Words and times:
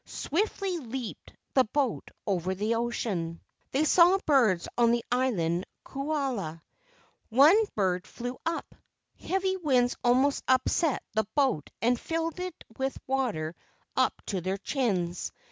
Swiftly 0.03 0.79
leaped 0.79 1.31
the 1.53 1.63
boat 1.63 2.09
over 2.25 2.55
the 2.55 2.73
ocean. 2.73 3.39
They 3.69 3.83
saw 3.85 4.17
birds 4.25 4.67
on 4.75 4.89
the 4.89 5.05
island 5.11 5.67
Kaula. 5.85 6.63
One 7.29 7.65
bird 7.75 8.07
flew 8.07 8.39
up. 8.43 8.73
Heavy 9.19 9.57
winds 9.57 9.95
almost 10.03 10.43
upset 10.47 11.03
the 11.13 11.27
boat 11.35 11.69
and 11.83 11.99
filled 11.99 12.39
it 12.39 12.55
with 12.79 12.97
water 13.05 13.55
up 13.95 14.19
to 14.25 14.41
their 14.41 14.57
chins. 14.57 15.31